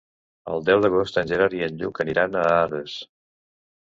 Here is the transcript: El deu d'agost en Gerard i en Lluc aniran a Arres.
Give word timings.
El 0.53 0.63
deu 0.69 0.79
d'agost 0.85 1.19
en 1.21 1.29
Gerard 1.33 1.57
i 1.57 1.61
en 1.67 1.77
Lluc 1.83 2.03
aniran 2.07 2.39
a 2.41 2.47
Arres. 2.57 2.97